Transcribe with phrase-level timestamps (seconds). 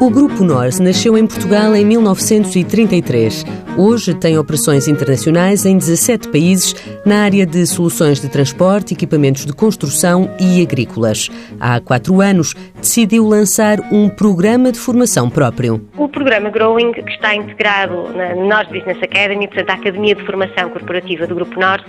[0.00, 3.44] O Grupo NORS nasceu em Portugal em 1933.
[3.76, 6.74] Hoje tem operações internacionais em 17 países
[7.04, 11.28] na área de soluções de transporte, equipamentos de construção e agrícolas.
[11.58, 15.84] Há quatro anos decidiu lançar um programa de formação próprio.
[16.16, 21.26] Programa Growing, que está integrado na NORS Business Academy, portanto, a Academia de Formação Corporativa
[21.26, 21.84] do Grupo NORS,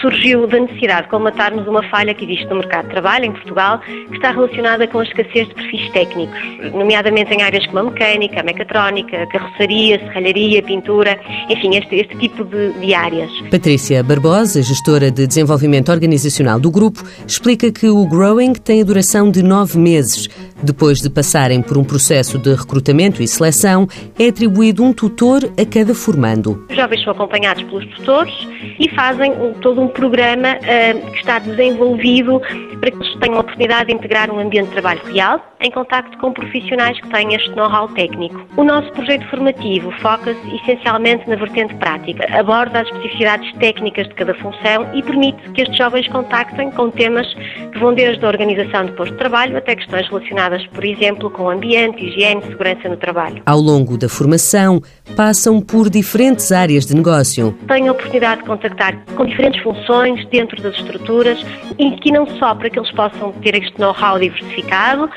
[0.00, 3.78] surgiu da necessidade de colmatarmos uma falha que existe no mercado de trabalho em Portugal,
[3.78, 6.36] que está relacionada com a escassez de perfis técnicos,
[6.72, 12.16] nomeadamente em áreas como a mecânica, a mecatrónica, a carroçaria, serralharia, pintura, enfim, este, este
[12.16, 13.30] tipo de, de áreas.
[13.52, 19.30] Patrícia Barbosa, gestora de desenvolvimento organizacional do grupo, explica que o Growing tem a duração
[19.30, 20.28] de nove meses.
[20.62, 25.64] Depois de passarem por um processo de recrutamento e seleção, é atribuído um tutor a
[25.64, 26.66] cada formando.
[26.68, 28.34] Os jovens são acompanhados pelos tutores
[28.78, 29.32] e fazem
[29.62, 32.40] todo um programa uh, que está desenvolvido
[32.80, 36.16] para que eles tenham a oportunidade de integrar um ambiente de trabalho real, em contacto
[36.18, 38.42] com profissionais que têm este know-how técnico.
[38.56, 44.34] O nosso projeto formativo foca-se essencialmente na vertente prática, aborda as especificidades técnicas de cada
[44.34, 47.26] função e permite que estes jovens contactem com temas
[47.72, 51.50] que vão desde a organização de posto de trabalho até questões relacionadas, por exemplo, com
[51.50, 53.42] ambiente, higiene e segurança no trabalho.
[53.46, 54.82] Ao longo da formação,
[55.16, 57.56] passam por diferentes áreas de negócio.
[57.66, 61.38] Têm a oportunidade de contactar com diferentes funções dentro das estruturas
[61.78, 65.08] e que não só para que eles possam ter este know-how diversificado,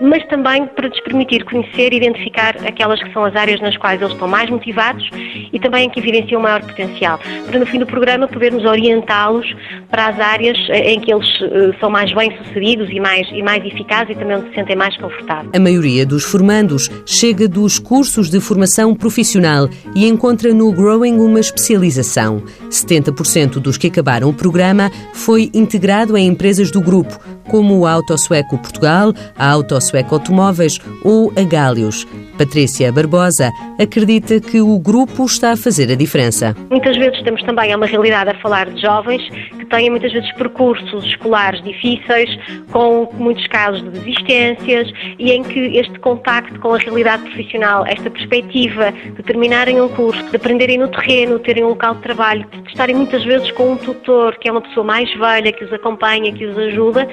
[0.00, 4.00] mas também para lhes permitir conhecer e identificar aquelas que são as áreas nas quais
[4.00, 5.08] eles estão mais motivados
[5.52, 7.18] e também em que evidenciam maior potencial.
[7.46, 9.46] Para no fim do programa podermos orientá-los
[9.90, 14.16] para as áreas em que eles eh, são mais bem-sucedidos e mais, e mais eficazes
[14.16, 15.50] e também onde se sentem mais confortáveis.
[15.54, 21.40] A maioria dos formandos chega dos cursos de formação profissional e encontra no Growing uma
[21.40, 22.42] especialização.
[22.70, 28.58] 70% dos que acabaram o programa foi integrado em empresas do grupo, como a Autosueco
[28.58, 32.06] Portugal, a Autosueco Automóveis ou a Gálios.
[32.38, 33.50] Patrícia Barbosa
[33.80, 36.54] acredita que o grupo está a fazer a diferença.
[36.70, 39.22] Muitas vezes temos também, é uma realidade, a falar de jovens
[39.58, 42.30] que têm muitas vezes percursos escolares difíceis,
[42.70, 48.08] com muitos casos de desistências e em que este contacto com a realidade profissional, esta
[48.08, 52.68] perspectiva de terminarem um curso, de aprenderem no terreno, terem um local de trabalho, de
[52.68, 56.32] estarem muitas vezes com um tutor que é uma pessoa mais velha, que os acompanha,
[56.32, 57.08] que os ajuda,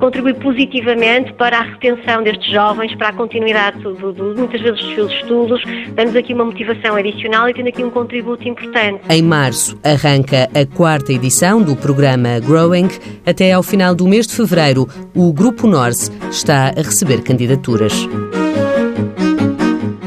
[0.00, 5.12] contribui positivamente para a retenção destes jovens, para a continuidade do, muitas vezes dos seus
[5.12, 5.62] estudos,
[5.94, 9.00] dando aqui uma motivação adicional e tendo aqui um contributo importante.
[9.08, 12.88] Em março arranca a quarta edição do programa Growing.
[13.24, 17.92] Até ao final do mês de fevereiro, o Grupo Norse está a receber candidaturas.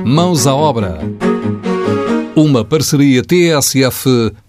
[0.03, 0.97] Mãos à obra.
[2.35, 4.47] Uma parceria TSF-IEFP.